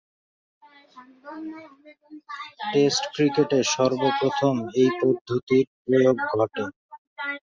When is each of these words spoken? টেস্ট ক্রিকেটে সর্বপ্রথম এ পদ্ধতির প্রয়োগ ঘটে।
টেস্ট 2.71 3.03
ক্রিকেটে 3.13 3.59
সর্বপ্রথম 3.73 4.53
এ 4.75 4.85
পদ্ধতির 4.99 5.65
প্রয়োগ 5.81 6.17
ঘটে। 6.31 6.63